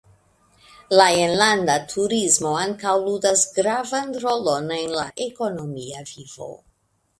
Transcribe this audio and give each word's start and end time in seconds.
La 0.99 1.03
enlanda 1.25 1.75
turismo 1.91 2.55
ankaŭ 2.61 2.95
ludas 3.05 3.45
gravan 3.59 4.17
rolon 4.27 4.75
en 4.81 4.99
la 5.03 5.07
ekonomia 5.29 6.05
vivo. 6.13 6.53